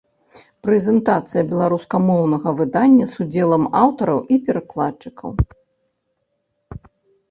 [0.67, 5.41] Прэзентацыя беларускамоўнага выдання з удзелам аўтараў і перакладчыкаў.